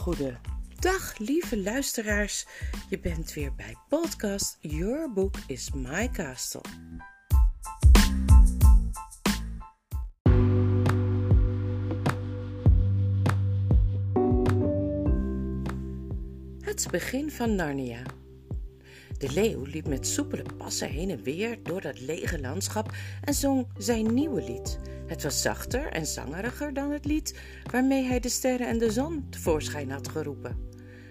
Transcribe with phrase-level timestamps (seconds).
[0.00, 2.46] Goedendag, lieve luisteraars.
[2.88, 6.60] Je bent weer bij podcast Your Book is My Castle.
[16.60, 18.02] Het begin van Narnia.
[19.18, 22.92] De leeuw liep met soepele passen heen en weer door dat lege landschap
[23.24, 24.78] en zong zijn nieuwe lied.
[25.10, 29.26] Het was zachter en zangeriger dan het lied waarmee hij de sterren en de zon
[29.30, 30.56] tevoorschijn had geroepen.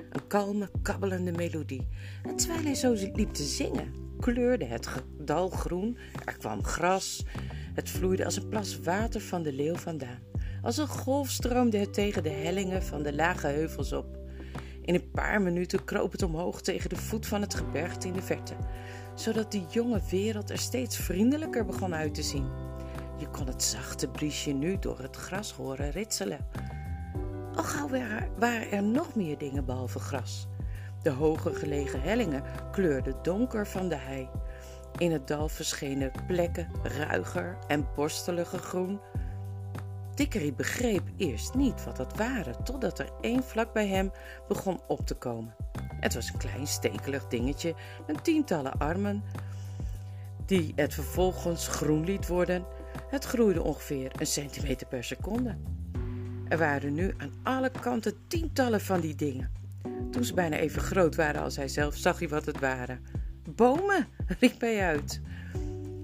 [0.10, 1.88] Een kalme, kabbelende melodie.
[2.24, 7.26] En terwijl hij zo liep te zingen, kleurde het dal groen, er kwam gras,
[7.74, 10.20] het vloeide als een plas water van de leeuw vandaan.
[10.62, 14.18] Als een golf stroomde het tegen de hellingen van de lage heuvels op.
[14.82, 18.22] In een paar minuten kroop het omhoog tegen de voet van het gebergte in de
[18.22, 18.56] verte,
[19.16, 22.69] zodat de jonge wereld er steeds vriendelijker begon uit te zien.
[23.20, 26.48] Je kon het zachte briesje nu door het gras horen ritselen.
[27.56, 27.90] Al gauw
[28.38, 30.48] waren er nog meer dingen behalve gras.
[31.02, 34.30] De hoger gelegen hellingen kleurden donker van de hei.
[34.98, 39.00] In het dal verschenen plekken ruiger en borstelige groen,
[40.20, 44.12] Dickery begreep eerst niet wat dat waren, totdat er één vlak bij hem
[44.48, 45.56] begon op te komen.
[46.00, 47.76] Het was een klein stekelig dingetje
[48.08, 49.24] met tientallen armen,
[50.46, 52.66] die het vervolgens groen liet worden.
[53.08, 55.58] Het groeide ongeveer een centimeter per seconde.
[56.48, 59.52] Er waren nu aan alle kanten tientallen van die dingen.
[60.12, 63.00] Toen ze bijna even groot waren als hij zelf, zag hij wat het waren.
[63.56, 64.08] Bomen,
[64.40, 65.22] riep hij uit.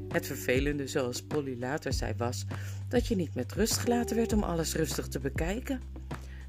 [0.09, 2.45] Het vervelende, zoals Polly later zei, was
[2.87, 5.81] dat je niet met rust gelaten werd om alles rustig te bekijken.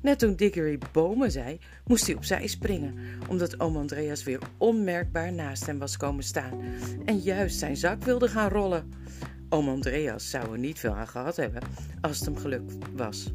[0.00, 2.94] Net toen Diggory bomen zei, moest hij opzij springen,
[3.28, 6.60] omdat oom Andreas weer onmerkbaar naast hem was komen staan
[7.04, 8.92] en juist zijn zak wilde gaan rollen.
[9.48, 11.62] Oom Andreas zou er niet veel aan gehad hebben
[12.00, 13.32] als het hem gelukt was.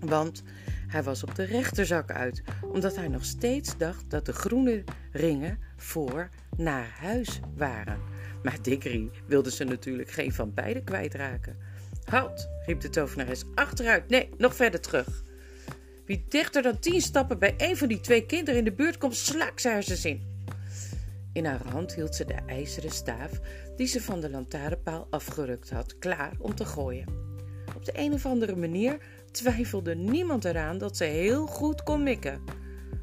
[0.00, 0.42] Want
[0.88, 2.42] hij was op de rechterzak uit,
[2.72, 8.00] omdat hij nog steeds dacht dat de groene ringen voor naar huis waren.
[8.42, 11.56] Maar Dickery wilde ze natuurlijk geen van beiden kwijtraken.
[12.04, 13.44] Halt, riep de tovenares.
[13.54, 15.22] Achteruit, nee, nog verder terug.
[16.06, 19.16] Wie dichter dan tien stappen bij een van die twee kinderen in de buurt komt,
[19.16, 20.31] slaak ze hersens in.
[21.32, 23.40] In haar hand hield ze de ijzeren staaf
[23.76, 27.06] die ze van de lantaarnpaal afgerukt had, klaar om te gooien.
[27.76, 28.98] Op de een of andere manier
[29.30, 32.42] twijfelde niemand eraan dat ze heel goed kon mikken.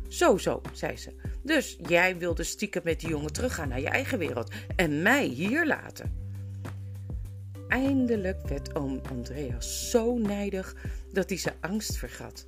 [0.07, 1.13] Zo, zo, zei ze.
[1.43, 5.67] Dus jij wilde stiekem met die jongen teruggaan naar je eigen wereld en mij hier
[5.67, 6.27] laten.
[7.67, 10.75] Eindelijk werd oom Andreas zo nijdig
[11.11, 12.45] dat hij zijn angst vergat.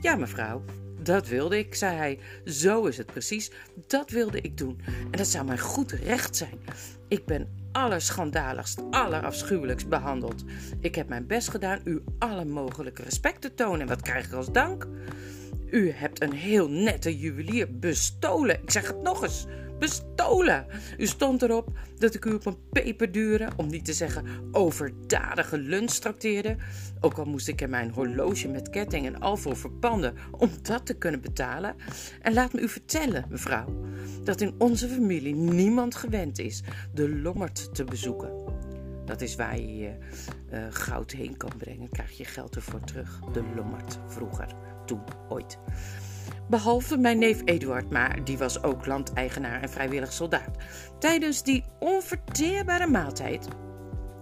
[0.00, 0.64] Ja, mevrouw,
[1.02, 2.18] dat wilde ik, zei hij.
[2.44, 3.50] Zo is het precies.
[3.86, 4.80] Dat wilde ik doen.
[4.86, 6.60] En dat zou mijn goed recht zijn.
[7.08, 10.44] Ik ben allerschandaligst, allerafschuwelijkst behandeld.
[10.80, 13.80] Ik heb mijn best gedaan u alle mogelijke respect te tonen.
[13.80, 14.88] En wat krijg ik als dank?
[15.70, 18.62] U hebt een heel nette juwelier bestolen.
[18.62, 19.46] Ik zeg het nog eens.
[19.82, 20.66] Bestolen!
[20.98, 25.90] U stond erop dat ik u op een peperdure, om niet te zeggen overdadige lunch
[25.90, 26.56] trakteerde.
[27.00, 30.86] Ook al moest ik er mijn horloge met ketting en al voor verpanden om dat
[30.86, 31.74] te kunnen betalen.
[32.20, 33.84] En laat me u vertellen, mevrouw,
[34.24, 36.62] dat in onze familie niemand gewend is
[36.94, 38.32] de lommerd te bezoeken.
[39.04, 39.96] Dat is waar je je
[40.52, 43.20] uh, goud heen kan brengen, krijg je geld ervoor terug.
[43.32, 44.54] De lommerd vroeger,
[44.86, 45.58] toen, ooit.
[46.48, 50.56] Behalve mijn neef Eduard, maar die was ook landeigenaar en vrijwillig soldaat.
[50.98, 53.48] Tijdens die onverteerbare maaltijd,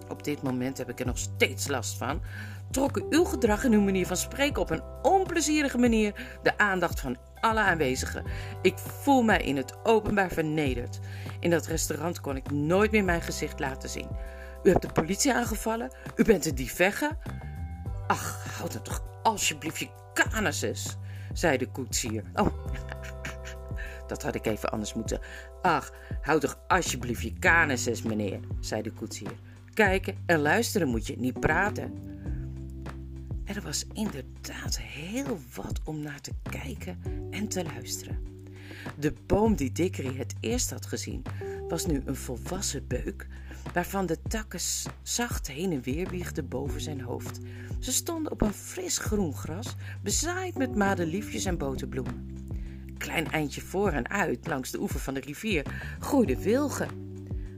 [0.09, 2.23] op dit moment heb ik er nog steeds last van,
[2.71, 7.17] trokken uw gedrag en uw manier van spreken op een onplezierige manier de aandacht van
[7.41, 8.25] alle aanwezigen.
[8.63, 10.99] Ik voel mij in het openbaar vernederd.
[11.41, 14.09] In dat restaurant kon ik nooit meer mijn gezicht laten zien.
[14.63, 15.93] U hebt de politie aangevallen?
[16.17, 17.11] U bent een divegge?
[18.07, 20.97] Ach, houd het toch alsjeblieft je canuses
[21.33, 22.25] zei de koetsier.
[22.35, 22.55] Oh,
[24.07, 25.21] dat had ik even anders moeten.
[25.63, 29.33] Ach, houd toch alsjeblieft je canuses, meneer, zei de koetsier.
[29.75, 31.93] Kijken en luisteren moet je, niet praten.
[33.45, 36.99] Er was inderdaad heel wat om naar te kijken
[37.31, 38.19] en te luisteren.
[38.99, 41.23] De boom die Dickery het eerst had gezien,
[41.69, 43.27] was nu een volwassen beuk,
[43.73, 44.61] waarvan de takken
[45.03, 47.41] zacht heen en weer wiegden boven zijn hoofd.
[47.79, 52.29] Ze stonden op een fris groen gras, bezaaid met madeliefjes en boterbloemen.
[52.87, 55.67] Een klein eindje voor en uit, langs de oever van de rivier,
[55.99, 56.89] groeiden wilgen.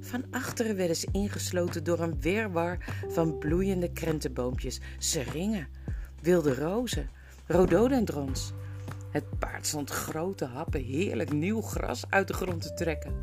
[0.00, 2.78] Van achteren werden ze ingesloten door een wirwar
[3.08, 5.68] van bloeiende krentenboompjes, seringen,
[6.22, 7.10] wilde rozen,
[7.46, 8.52] rhododendrons.
[9.10, 13.14] Het paard stond grote happen heerlijk nieuw gras uit de grond te trekken.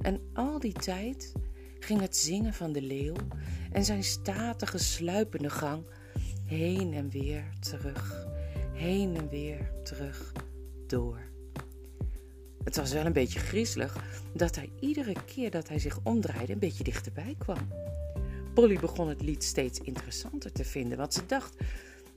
[0.00, 1.32] En al die tijd
[1.80, 3.16] ging het zingen van de leeuw
[3.72, 5.84] en zijn statige sluipende gang
[6.44, 8.26] heen en weer terug,
[8.72, 10.32] heen en weer, terug,
[10.86, 11.20] door.
[12.64, 13.96] Het was wel een beetje griezelig
[14.32, 17.68] dat hij iedere keer dat hij zich omdraaide een beetje dichterbij kwam.
[18.54, 21.56] Polly begon het lied steeds interessanter te vinden, want ze dacht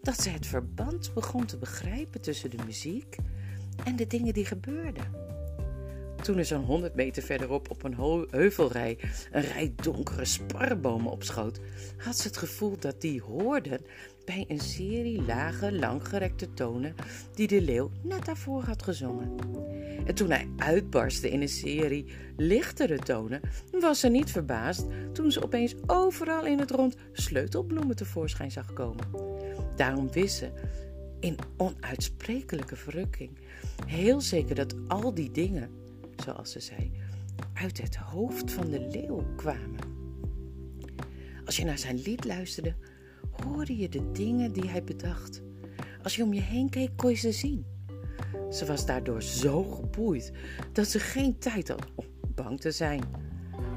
[0.02, 3.16] dat ze het verband begon te begrijpen tussen de muziek
[3.84, 5.33] en de dingen die gebeurden.
[6.24, 8.98] Toen er zo'n honderd meter verderop op een heuvelrij
[9.32, 11.60] een rij donkere sparbomen opschoot,
[11.98, 13.82] had ze het gevoel dat die hoorden
[14.26, 16.96] bij een serie lage, langgerekte tonen
[17.34, 19.36] die de leeuw net daarvoor had gezongen.
[20.06, 22.06] En toen hij uitbarstte in een serie
[22.38, 23.42] lichtere tonen,
[23.72, 29.06] was ze niet verbaasd toen ze opeens overal in het rond sleutelbloemen tevoorschijn zag komen.
[29.76, 30.52] Daarom wist ze,
[31.20, 33.38] in onuitsprekelijke verrukking,
[33.86, 35.83] heel zeker dat al die dingen,
[36.16, 36.92] zoals ze zei,
[37.54, 39.80] uit het hoofd van de leeuw kwamen.
[41.46, 42.76] Als je naar zijn lied luisterde,
[43.32, 45.42] hoorde je de dingen die hij bedacht.
[46.04, 47.66] Als je om je heen keek, kon je ze zien.
[48.52, 50.32] Ze was daardoor zo geboeid
[50.72, 52.06] dat ze geen tijd had om
[52.36, 53.04] bang te zijn.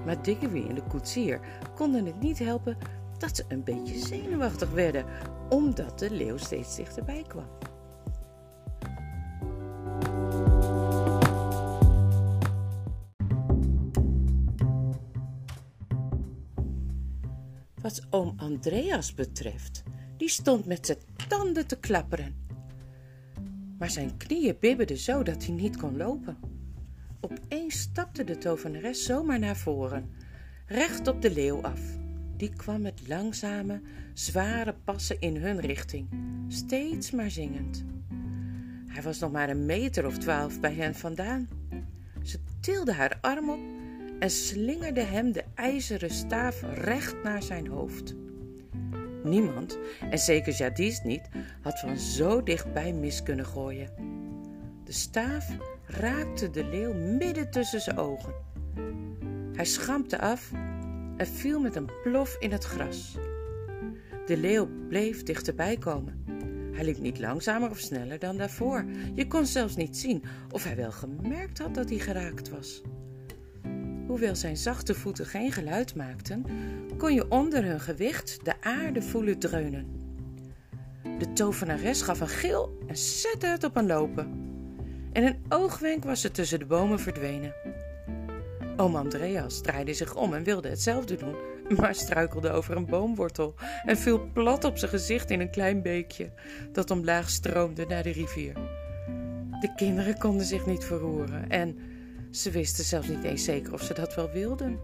[0.04, 1.40] Maar Diggory en de koetsier
[1.74, 2.76] konden het niet helpen
[3.18, 5.04] dat ze een beetje zenuwachtig werden,
[5.48, 7.48] omdat de leeuw steeds dichterbij kwam.
[18.56, 19.82] Andreas betreft,
[20.17, 20.99] die stond met zijn
[21.29, 22.35] tanden te klapperen.
[23.79, 26.37] Maar zijn knieën bibberden zo dat hij niet kon lopen.
[27.20, 30.11] Opeens stapte de tovenares zomaar naar voren,
[30.67, 31.81] recht op de leeuw af.
[32.37, 33.81] Die kwam met langzame,
[34.14, 36.08] zware passen in hun richting,
[36.49, 37.85] steeds maar zingend.
[38.87, 41.49] Hij was nog maar een meter of twaalf bij hen vandaan.
[42.23, 43.61] Ze tilde haar arm op
[44.19, 48.14] en slingerde hem de ijzeren staaf recht naar zijn hoofd.
[49.26, 49.78] Niemand,
[50.11, 51.28] en zeker Jadis niet,
[51.62, 53.90] had van zo dichtbij mis kunnen gooien.
[54.84, 55.49] De staaf
[55.87, 58.34] raakte de leeuw midden tussen zijn ogen.
[59.52, 60.52] Hij schampte af
[61.17, 63.17] en viel met een plof in het gras.
[64.26, 66.25] De leeuw bleef dichterbij komen.
[66.72, 68.84] Hij liep niet langzamer of sneller dan daarvoor.
[69.14, 72.82] Je kon zelfs niet zien of hij wel gemerkt had dat hij geraakt was.
[74.06, 76.44] Hoewel zijn zachte voeten geen geluid maakten,
[76.97, 79.87] kon je onder hun gewicht de aarde voelen dreunen.
[81.19, 84.55] De tovenares gaf een gil en zette het op een lopen.
[85.12, 87.55] In een oogwenk was ze tussen de bomen verdwenen.
[88.76, 91.37] Oom Andreas draaide zich om en wilde hetzelfde doen,
[91.79, 93.55] maar struikelde over een boomwortel
[93.85, 96.32] en viel plat op zijn gezicht in een klein beekje
[96.73, 98.55] dat omlaag stroomde naar de rivier.
[99.61, 101.79] De kinderen konden zich niet verroeren en
[102.36, 104.78] ze wisten zelfs niet eens zeker of ze dat wel wilden.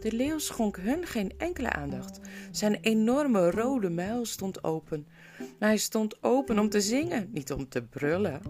[0.00, 2.20] De leeuw schonk hun geen enkele aandacht.
[2.50, 5.06] Zijn enorme rode muil stond open.
[5.38, 8.40] Maar hij stond open om te zingen, niet om te brullen.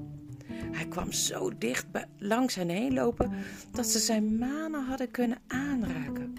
[0.72, 1.86] Hij kwam zo dicht
[2.18, 3.32] langs hen heen lopen
[3.72, 6.34] dat ze zijn manen hadden kunnen aanraken.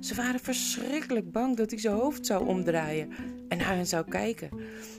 [0.00, 3.10] Ze waren verschrikkelijk bang dat hij zijn hoofd zou omdraaien
[3.48, 4.50] en naar hen zou kijken.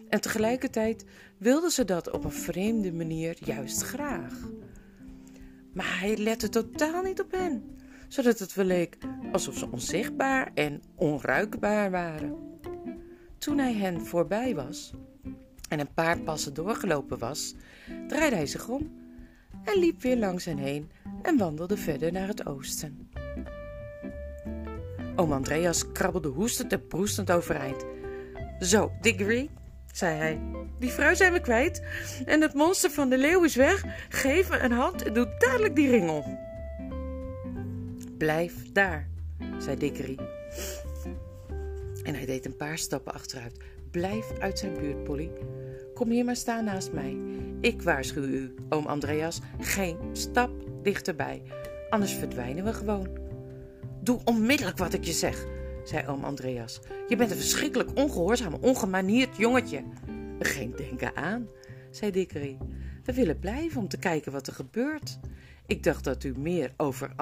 [0.09, 1.05] En tegelijkertijd
[1.37, 4.33] wilden ze dat op een vreemde manier juist graag.
[5.73, 7.77] Maar hij lette totaal niet op hen,
[8.07, 8.97] zodat het wel leek
[9.31, 12.37] alsof ze onzichtbaar en onruikbaar waren.
[13.37, 14.93] Toen hij hen voorbij was
[15.69, 17.55] en een paar passen doorgelopen was,
[18.07, 18.91] draaide hij zich om
[19.63, 20.91] en liep weer langs hen heen
[21.21, 23.09] en wandelde verder naar het oosten.
[25.15, 27.85] Oom Andreas krabbelde hoestend en proestend overeind.
[28.59, 29.49] Zo, Diggory,
[29.91, 30.58] zei hij.
[30.79, 31.83] Die vrouw zijn we kwijt
[32.25, 33.83] en het monster van de leeuw is weg.
[34.09, 36.39] Geef me een hand en doe dadelijk die ring om.
[38.17, 39.07] Blijf daar,
[39.57, 40.17] zei Dickery.
[42.03, 43.57] En hij deed een paar stappen achteruit.
[43.91, 45.31] Blijf uit zijn buurt, Polly.
[45.93, 47.17] Kom hier maar staan naast mij.
[47.61, 50.51] Ik waarschuw u, oom Andreas, geen stap
[50.83, 51.41] dichterbij.
[51.89, 53.07] Anders verdwijnen we gewoon.
[54.01, 55.45] Doe onmiddellijk wat ik je zeg,
[55.83, 56.79] zei oom Andreas.
[57.07, 59.83] Je bent een verschrikkelijk ongehoorzaam, ongemanierd jongetje.
[60.39, 61.47] Geen denken aan,
[61.91, 62.57] zei Dickery.
[63.03, 65.19] We willen blijven om te kijken wat er gebeurt.
[65.65, 67.13] Ik dacht dat u meer over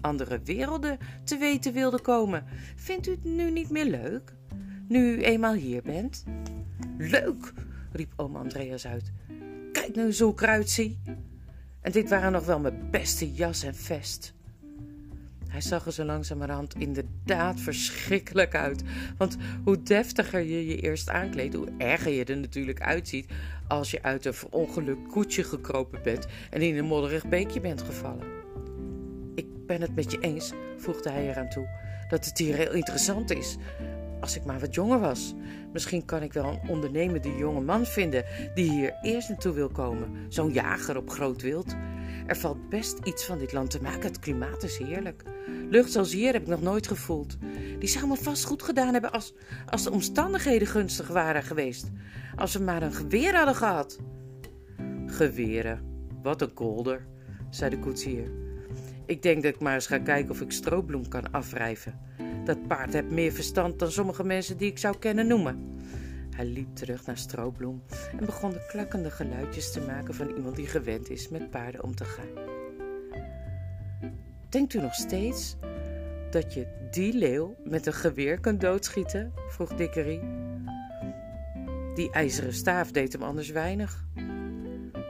[0.00, 2.44] andere werelden te weten wilde komen.
[2.76, 4.34] Vindt u het nu niet meer leuk?
[4.88, 6.24] Nu u eenmaal hier bent?
[6.98, 7.52] Leuk,
[7.92, 9.12] riep oom Andreas uit.
[9.72, 11.00] Kijk nu zo ik zie.
[11.80, 14.34] En dit waren nog wel mijn beste jas en vest.
[15.52, 18.82] Hij zag er zo langzamerhand inderdaad verschrikkelijk uit.
[19.16, 23.26] Want hoe deftiger je je eerst aankleedt, hoe erger je er natuurlijk uitziet
[23.68, 28.26] als je uit een verongelukt koetje gekropen bent en in een modderig beekje bent gevallen.
[29.34, 31.68] Ik ben het met je eens, voegde hij eraan toe,
[32.08, 33.56] dat het hier heel interessant is.
[34.20, 35.34] als ik maar wat jonger was.
[35.72, 40.10] Misschien kan ik wel een ondernemende jonge man vinden die hier eerst naartoe wil komen.
[40.28, 41.74] Zo'n jager op groot wild.
[42.32, 44.02] Er valt best iets van dit land te maken.
[44.02, 45.22] Het klimaat is heerlijk.
[45.70, 47.36] Lucht zoals hier heb ik nog nooit gevoeld.
[47.78, 49.34] Die zou me vast goed gedaan hebben als,
[49.66, 51.90] als de omstandigheden gunstig waren geweest.
[52.36, 53.98] Als we maar een geweer hadden gehad.
[55.06, 57.06] Geweren, wat een kolder,
[57.50, 58.30] zei de koetsier.
[59.06, 62.00] Ik denk dat ik maar eens ga kijken of ik stroobloem kan afwrijven.
[62.44, 65.71] Dat paard heeft meer verstand dan sommige mensen die ik zou kennen noemen.
[66.36, 67.82] Hij liep terug naar Stroobloem
[68.18, 71.94] en begon de klakkende geluidjes te maken van iemand die gewend is met paarden om
[71.94, 72.50] te gaan.
[74.48, 75.56] Denkt u nog steeds
[76.30, 79.32] dat je die leeuw met een geweer kunt doodschieten?
[79.48, 80.20] vroeg Dickery.
[81.94, 84.04] Die ijzeren staaf deed hem anders weinig.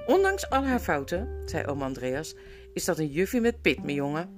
[0.07, 2.35] Ondanks al haar fouten, zei oom Andreas,
[2.73, 4.29] is dat een juffie met pit, mijn jongen.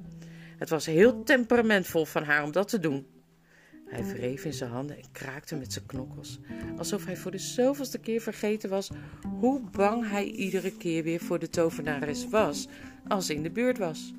[0.59, 3.07] Het was heel temperamentvol van haar om dat te doen.
[3.95, 6.39] Hij wreef in zijn handen en kraakte met zijn knokkels,
[6.77, 8.91] alsof hij voor de zoveelste keer vergeten was
[9.39, 12.69] hoe bang hij iedere keer weer voor de tovenares was
[13.09, 14.13] als ze in de buurt was.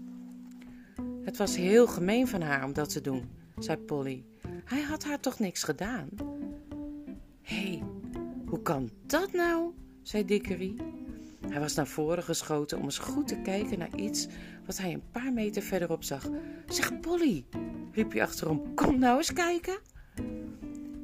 [1.23, 4.23] Het was heel gemeen van haar om dat te doen, zei Polly.
[4.65, 6.09] Hij had haar toch niks gedaan?
[7.41, 7.83] Hé, hey,
[8.45, 9.73] hoe kan dat nou?
[10.01, 10.75] zei Dickery.
[11.47, 14.27] Hij was naar voren geschoten om eens goed te kijken naar iets
[14.65, 16.29] wat hij een paar meter verderop zag.
[16.67, 17.45] Zeg, Polly,
[17.91, 19.79] riep hij achterom, kom nou eens kijken.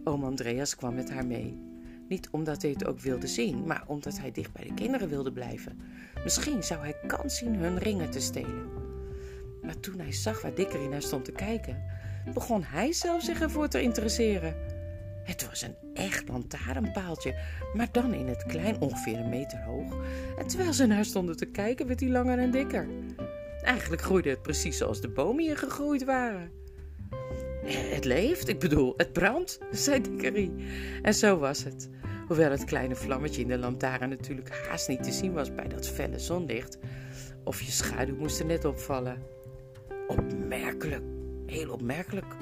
[0.03, 1.59] Oom Andreas kwam met haar mee.
[2.07, 5.31] Niet omdat hij het ook wilde zien, maar omdat hij dicht bij de kinderen wilde
[5.31, 5.79] blijven.
[6.23, 8.69] Misschien zou hij kans zien hun ringen te stelen.
[9.61, 11.83] Maar toen hij zag waar Dickery naar stond te kijken,
[12.33, 14.55] begon hij zelf zich ervoor te interesseren.
[15.23, 17.35] Het was een echt lantaarnpaaltje,
[17.73, 19.95] maar dan in het klein, ongeveer een meter hoog.
[20.37, 22.87] En terwijl ze naar stonden te kijken, werd hij langer en dikker.
[23.63, 26.51] Eigenlijk groeide het precies zoals de bomen hier gegroeid waren.
[27.65, 30.51] Het leeft, ik bedoel, het brandt, zei Dickery.
[31.01, 31.89] En zo was het.
[32.27, 35.87] Hoewel het kleine vlammetje in de lantaarn natuurlijk haast niet te zien was bij dat
[35.89, 36.77] felle zonlicht.
[37.43, 39.23] Of je schaduw moest er net opvallen.
[40.07, 41.03] Opmerkelijk,
[41.45, 42.35] heel opmerkelijk,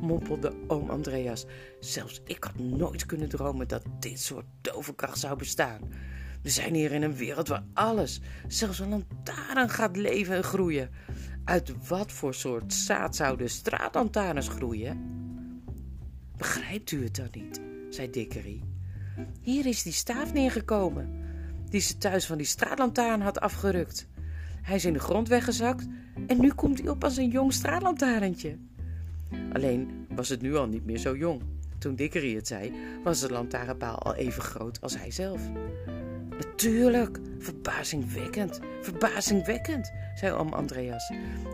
[0.00, 1.46] mompelde oom Andreas.
[1.80, 5.80] Zelfs ik had nooit kunnen dromen dat dit soort toverkracht zou bestaan.
[6.44, 10.90] We zijn hier in een wereld waar alles, zelfs een lantaarn, gaat leven en groeien.
[11.44, 14.98] Uit wat voor soort zaad zouden straatlantaarns groeien?
[16.36, 17.60] Begrijpt u het dan niet?
[17.90, 18.62] zei Dickery.
[19.40, 21.08] Hier is die staaf neergekomen,
[21.68, 24.08] die ze thuis van die straatlantaarn had afgerukt.
[24.62, 25.86] Hij is in de grond weggezakt
[26.26, 28.58] en nu komt hij op als een jong straatlantaarntje.
[29.52, 31.42] Alleen was het nu al niet meer zo jong.
[31.78, 32.72] Toen Dickery het zei,
[33.04, 35.40] was de lantaarnpaal al even groot als hij zelf.
[36.38, 41.08] Natuurlijk, verbazingwekkend, verbazingwekkend, zei oom Andreas.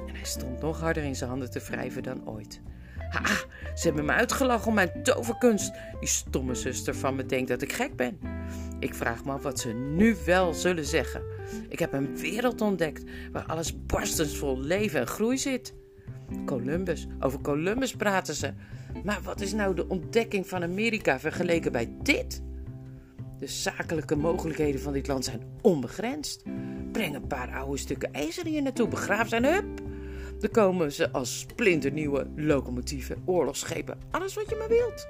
[0.06, 2.60] En hij stond nog harder in zijn handen te wrijven dan ooit.
[3.10, 3.34] Ha,
[3.74, 5.72] ze hebben me uitgelachen om mijn toverkunst.
[6.00, 8.18] Die stomme zuster van me denkt dat ik gek ben.
[8.78, 11.22] Ik vraag me af wat ze nu wel zullen zeggen.
[11.68, 15.74] Ik heb een wereld ontdekt waar alles barstensvol leven en groei zit.
[16.46, 18.52] Columbus, over Columbus praten ze.
[19.04, 22.42] Maar wat is nou de ontdekking van Amerika vergeleken bij dit?
[23.40, 26.42] De zakelijke mogelijkheden van dit land zijn onbegrensd.
[26.92, 29.64] Breng een paar oude stukken ijzer hier naartoe, begraaf zijn hup.
[30.38, 35.06] Dan komen ze als splinternieuwe locomotieven, oorlogsschepen, alles wat je maar wilt.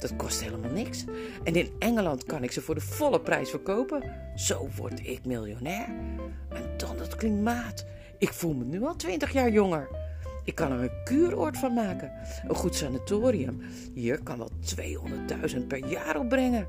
[0.00, 1.04] Dat kost helemaal niks.
[1.44, 4.02] En in Engeland kan ik ze voor de volle prijs verkopen.
[4.36, 5.88] Zo word ik miljonair.
[6.48, 7.86] En dan het klimaat.
[8.18, 9.88] Ik voel me nu al twintig jaar jonger.
[10.44, 12.12] Ik kan er een kuuroord van maken.
[12.48, 13.60] Een goed sanatorium.
[13.94, 14.50] Hier kan wel
[15.54, 16.66] 200.000 per jaar opbrengen.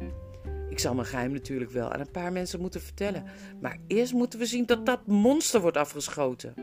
[0.73, 3.23] Ik zal mijn geheim natuurlijk wel aan een paar mensen moeten vertellen.
[3.61, 6.53] Maar eerst moeten we zien dat dat monster wordt afgeschoten.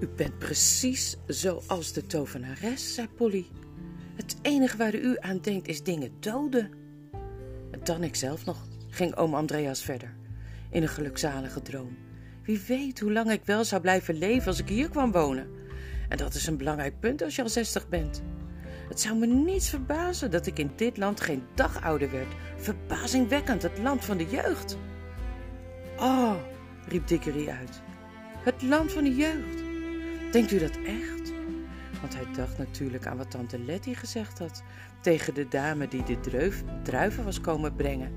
[0.00, 3.46] U bent precies zoals de tovenares, zei Polly.
[4.14, 6.70] Het enige waar u aan denkt is dingen doden.
[7.70, 10.24] En dan ikzelf nog, ging oom Andreas verder
[10.70, 11.96] in een gelukzalige droom.
[12.42, 15.48] Wie weet hoe lang ik wel zou blijven leven als ik hier kwam wonen.
[16.08, 18.22] En dat is een belangrijk punt als je al zestig bent.
[18.88, 22.34] Het zou me niets verbazen dat ik in dit land geen dag ouder werd.
[22.56, 24.76] Verbazingwekkend, het land van de jeugd.
[25.98, 26.34] Oh,
[26.88, 27.82] riep Dickery uit.
[28.38, 29.62] Het land van de jeugd.
[30.32, 31.32] Denkt u dat echt?
[32.00, 34.62] Want hij dacht natuurlijk aan wat tante Letty gezegd had
[35.00, 36.50] tegen de dame die de
[36.82, 38.12] druiven was komen brengen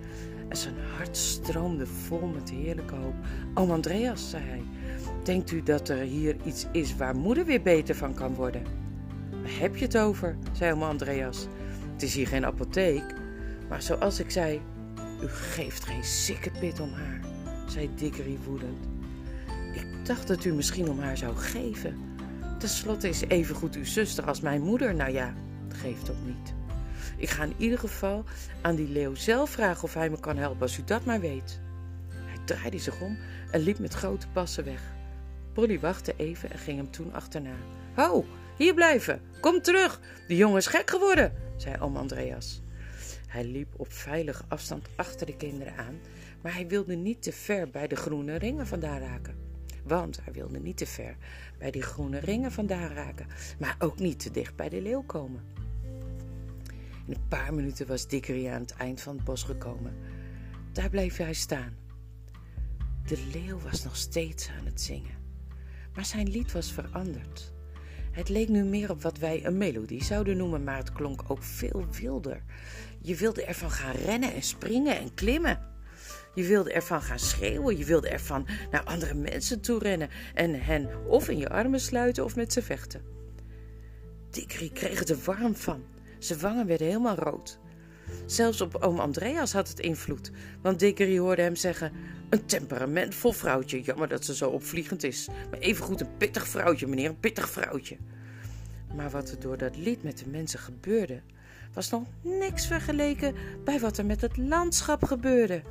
[0.50, 3.16] en zijn hart stroomde vol met heerlijke hoop.
[3.54, 4.64] Oom Andreas, zei hij,
[5.24, 8.64] denkt u dat er hier iets is waar moeder weer beter van kan worden?
[9.32, 10.38] Waar heb je het over?
[10.52, 11.48] zei oom Andreas.
[11.94, 13.04] Het is hier geen apotheek,
[13.70, 14.62] maar zoals ik zei,
[15.22, 17.20] U geeft geen sikkepit om haar,
[17.68, 18.88] zei Dickery woedend.
[19.74, 21.98] Ik dacht dat u misschien om haar zou geven.
[22.60, 24.96] Ten slotte is evengoed uw zuster als mijn moeder.
[24.96, 25.34] Nou ja,
[25.68, 26.59] geeft ook niet.
[27.20, 28.24] Ik ga in ieder geval
[28.62, 31.60] aan die leeuw zelf vragen of hij me kan helpen, als u dat maar weet.
[32.10, 33.18] Hij draaide zich om
[33.52, 34.82] en liep met grote passen weg.
[35.54, 37.56] Polly wachtte even en ging hem toen achterna.
[37.96, 38.26] Ho,
[38.58, 42.62] hier blijven, kom terug, de jongen is gek geworden, zei oom Andreas.
[43.28, 46.00] Hij liep op veilige afstand achter de kinderen aan,
[46.42, 49.36] maar hij wilde niet te ver bij de groene ringen vandaan raken.
[49.84, 51.16] Want hij wilde niet te ver
[51.58, 53.28] bij die groene ringen vandaan raken,
[53.60, 55.59] maar ook niet te dicht bij de leeuw komen.
[57.10, 59.94] In een paar minuten was Dickery aan het eind van het bos gekomen.
[60.72, 61.78] Daar bleef hij staan.
[63.06, 65.18] De leeuw was nog steeds aan het zingen,
[65.96, 67.54] maar zijn lied was veranderd.
[68.12, 71.44] Het leek nu meer op wat wij een melodie zouden noemen, maar het klonk ook
[71.44, 72.44] veel wilder.
[73.02, 75.60] Je wilde ervan gaan rennen en springen en klimmen.
[76.36, 81.08] Je wilde ervan gaan schreeuwen, je wilde ervan naar andere mensen toe rennen en hen
[81.08, 83.02] of in je armen sluiten of met ze vechten.
[84.30, 85.89] Dickery kreeg het er warm van.
[86.20, 87.60] Zijn wangen werden helemaal rood.
[88.26, 91.92] Zelfs op oom Andreas had het invloed, want Dickery hoorde hem zeggen:
[92.30, 95.28] Een temperamentvol vrouwtje, jammer dat ze zo opvliegend is.
[95.50, 97.98] Maar evengoed een pittig vrouwtje, meneer, een pittig vrouwtje.
[98.96, 101.22] Maar wat er door dat lied met de mensen gebeurde,
[101.74, 105.62] was nog niks vergeleken bij wat er met het landschap gebeurde.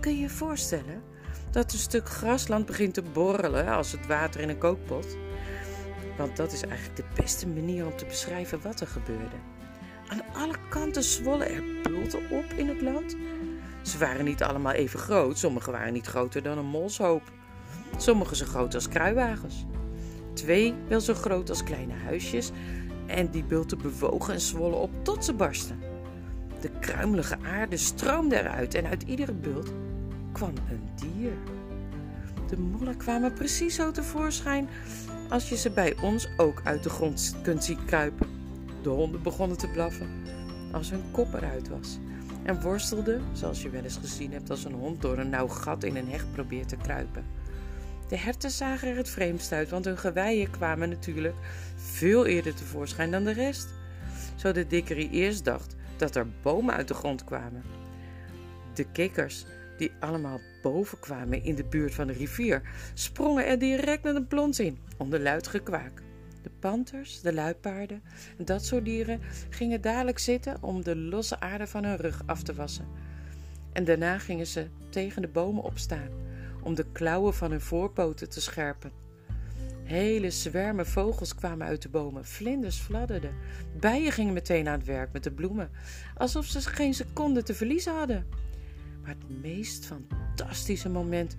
[0.00, 1.02] Kun je je voorstellen
[1.50, 5.16] dat een stuk grasland begint te borrelen als het water in een kookpot?
[6.16, 9.36] Want dat is eigenlijk de beste manier om te beschrijven wat er gebeurde.
[10.08, 13.16] Aan alle kanten zwollen er bulten op in het land.
[13.82, 17.22] Ze waren niet allemaal even groot, sommige waren niet groter dan een molshoop.
[17.96, 19.64] Sommige zo groot als kruiwagens.
[20.32, 22.50] Twee wel zo groot als kleine huisjes
[23.06, 25.78] en die bulten bewogen en zwollen op tot ze barsten.
[26.60, 29.72] De kruimelige aarde stroomde eruit en uit iedere bult
[30.32, 31.32] kwam een dier.
[32.48, 34.68] De mollen kwamen precies zo tevoorschijn
[35.28, 38.27] als je ze bij ons ook uit de grond kunt zien kruipen.
[38.88, 40.08] De honden begonnen te blaffen
[40.72, 41.98] als hun kop eruit was
[42.42, 45.84] en worstelden, zoals je wel eens gezien hebt als een hond door een nauw gat
[45.84, 47.24] in een hecht probeert te kruipen.
[48.08, 51.34] De herten zagen er het vreemdst uit, want hun geweien kwamen natuurlijk
[51.76, 53.68] veel eerder tevoorschijn dan de rest.
[54.36, 57.62] Zodat Dickery eerst dacht dat er bomen uit de grond kwamen.
[58.74, 59.44] De kikkers,
[59.78, 62.62] die allemaal boven kwamen in de buurt van de rivier,
[62.94, 66.06] sprongen er direct met een plons in, onder luid gekwaak.
[66.58, 68.02] Panters, de luipaarden
[68.38, 72.42] en dat soort dieren gingen dadelijk zitten om de losse aarde van hun rug af
[72.42, 72.86] te wassen.
[73.72, 76.10] En daarna gingen ze tegen de bomen opstaan
[76.62, 78.92] om de klauwen van hun voorpoten te scherpen.
[79.84, 83.34] Hele zwermen vogels kwamen uit de bomen, vlinders fladderden.
[83.80, 85.70] Bijen gingen meteen aan het werk met de bloemen,
[86.16, 88.26] alsof ze geen seconde te verliezen hadden.
[89.02, 91.36] Maar het meest fantastische moment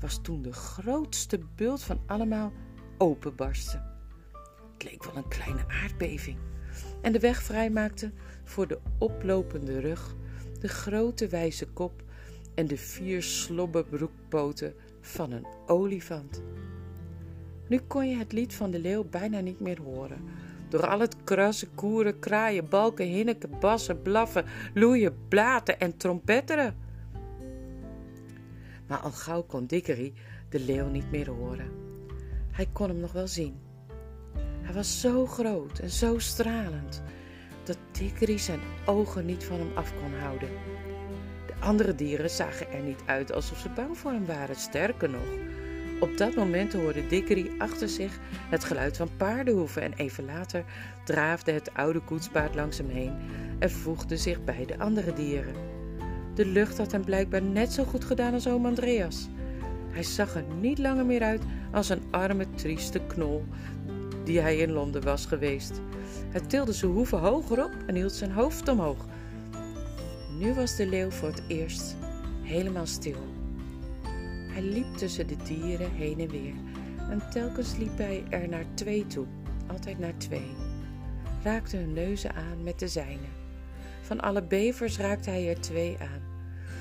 [0.00, 2.52] was toen de grootste bult van allemaal
[2.98, 3.91] openbarstte.
[4.82, 6.36] Leek wel een kleine aardbeving
[7.00, 8.10] en de weg vrijmaakte
[8.44, 10.16] voor de oplopende rug,
[10.60, 12.02] de grote wijze kop
[12.54, 16.42] en de vier slobberbroekpoten van een olifant.
[17.68, 20.24] Nu kon je het lied van de leeuw bijna niet meer horen.
[20.68, 26.76] Door al het krassen, koeren, kraaien, balken, hinneken, bassen, blaffen, loeien, blaten en trompetteren.
[28.86, 30.12] Maar al gauw kon Dickery
[30.48, 31.70] de leeuw niet meer horen.
[32.50, 33.61] Hij kon hem nog wel zien.
[34.72, 37.02] Hij was zo groot en zo stralend
[37.64, 40.48] dat Dickery zijn ogen niet van hem af kon houden.
[41.58, 44.56] Andere dieren zagen er niet uit alsof ze bang voor hem waren.
[44.56, 45.26] Sterker nog,
[46.00, 48.18] op dat moment hoorde Dickery achter zich
[48.50, 50.64] het geluid van paardenhoeven en even later
[51.04, 53.14] draafde het oude koetspaard langs hem heen
[53.58, 55.54] en voegde zich bij de andere dieren.
[56.34, 59.28] De lucht had hem blijkbaar net zo goed gedaan als oom Andreas.
[59.90, 63.44] Hij zag er niet langer meer uit als een arme, trieste knol
[64.24, 65.80] die hij in Londen was geweest.
[66.30, 69.06] Hij tilde zijn hoeven hoger op en hield zijn hoofd omhoog,
[70.42, 71.96] nu was de leeuw voor het eerst
[72.42, 73.18] helemaal stil.
[74.52, 76.54] Hij liep tussen de dieren heen en weer
[77.10, 79.26] en telkens liep hij er naar twee toe,
[79.66, 80.50] altijd naar twee.
[81.42, 83.28] Raakte hun neuzen aan met de zijne.
[84.02, 86.22] Van alle bevers raakte hij er twee aan.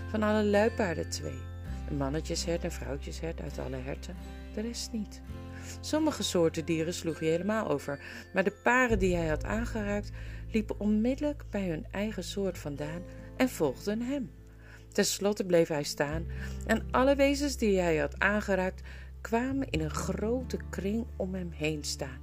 [0.09, 1.39] Van alle luipaarden twee.
[1.89, 4.15] Een mannetjeshert en vrouwtjeshert uit alle herten,
[4.53, 5.21] de rest niet.
[5.79, 7.99] Sommige soorten dieren sloeg hij helemaal over,
[8.33, 10.11] maar de paren die hij had aangeraakt
[10.51, 13.01] liepen onmiddellijk bij hun eigen soort vandaan
[13.37, 14.31] en volgden hem.
[14.91, 16.25] Ten slotte bleef hij staan
[16.65, 18.81] en alle wezens die hij had aangeraakt
[19.21, 22.19] kwamen in een grote kring om hem heen staan.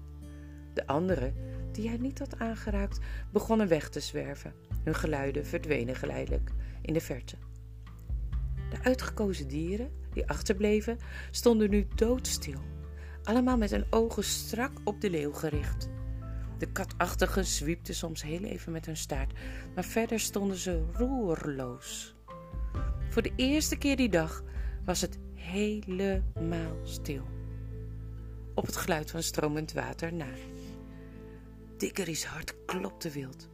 [0.75, 1.35] De anderen,
[1.73, 2.99] die hij niet had aangeraakt,
[3.33, 4.55] begonnen weg te zwerven.
[4.85, 6.51] Hun geluiden verdwenen geleidelijk
[6.83, 7.37] in de verte.
[8.71, 10.99] De uitgekozen dieren die achterbleven
[11.31, 12.61] stonden nu doodstil,
[13.29, 15.89] allemaal met hun ogen strak op de leeuw gericht.
[16.59, 19.33] De katachtigen zwiepten soms heel even met hun staart,
[19.75, 22.15] maar verder stonden ze roerloos.
[23.09, 24.43] Voor de eerste keer die dag
[24.85, 27.23] was het helemaal stil.
[28.55, 30.33] Op het geluid van stromend water na.
[31.77, 33.49] Dickery's hart klopte wild.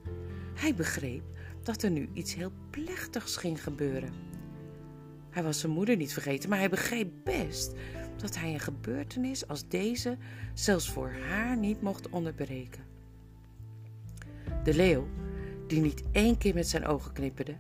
[0.55, 1.23] Hij begreep
[1.63, 4.13] dat er nu iets heel plechtigs ging gebeuren.
[5.31, 7.73] Hij was zijn moeder niet vergeten, maar hij begreep best
[8.17, 10.17] dat hij een gebeurtenis als deze
[10.55, 12.83] zelfs voor haar niet mocht onderbreken.
[14.65, 15.09] De leeuw,
[15.67, 17.57] die niet één keer met zijn ogen knipperde,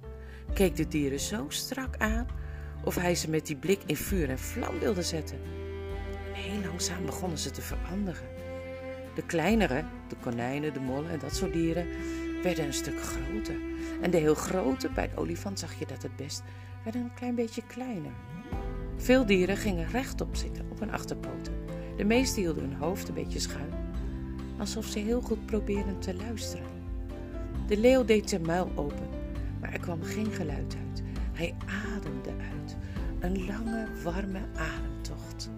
[0.54, 2.26] keek de dieren zo strak aan
[2.84, 5.38] of hij ze met die blik in vuur en vlam wilde zetten.
[6.34, 8.28] En heel langzaam begonnen ze te veranderen.
[9.14, 11.86] De kleinere, de konijnen, de mollen en dat soort dieren,
[12.42, 13.56] werden een stuk groter.
[14.02, 16.42] En de heel grote, bij de olifant zag je dat het best,
[16.82, 18.12] werden een klein beetje kleiner.
[18.96, 21.52] Veel dieren gingen rechtop zitten op hun achterpoten.
[21.96, 23.72] De meeste hielden hun hoofd een beetje schuin,
[24.59, 26.66] alsof ze heel goed probeerden te luisteren.
[27.66, 29.09] De leeuw deed zijn muil open,
[29.61, 31.02] maar er kwam geen geluid uit.
[31.33, 31.54] Hij
[31.94, 32.76] ademde uit,
[33.20, 35.50] een lange, warme ademtocht.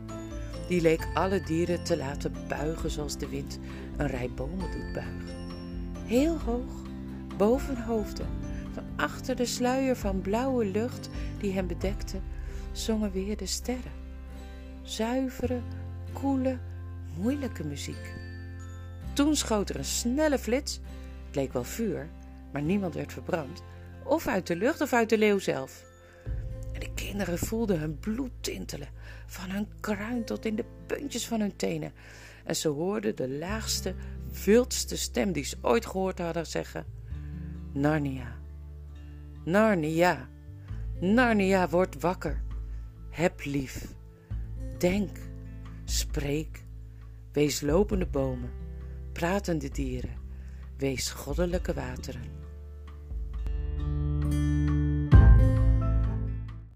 [0.69, 3.59] Die leek alle dieren te laten buigen zoals de wind
[3.97, 5.37] een rij bomen doet buigen.
[6.05, 6.83] Heel hoog,
[7.37, 8.27] boven hoofden,
[8.73, 12.17] van achter de sluier van blauwe lucht die hen bedekte,
[12.79, 13.93] zongen weer de sterren.
[14.83, 15.61] Zuivere,
[16.13, 16.59] koele,
[17.17, 18.15] moeilijke muziek.
[19.13, 20.81] Toen schoot er een snelle flits,
[21.27, 22.09] het leek wel vuur,
[22.53, 23.63] maar niemand werd verbrand,
[24.05, 25.85] of uit de lucht of uit de leeuw zelf.
[26.73, 28.89] En de kinderen voelden hun bloed tintelen,
[29.27, 31.93] van hun kruin tot in de puntjes van hun tenen.
[32.45, 33.95] En ze hoorden de laagste,
[34.45, 36.85] wildste stem die ze ooit gehoord hadden zeggen:
[37.73, 38.37] Narnia,
[39.45, 40.29] Narnia,
[41.01, 42.45] Narnia, word wakker.
[43.17, 43.95] Heb lief.
[44.79, 45.19] Denk,
[45.85, 46.65] spreek.
[47.33, 48.51] Wees lopende bomen,
[49.13, 50.19] pratende dieren.
[50.77, 52.31] Wees goddelijke wateren.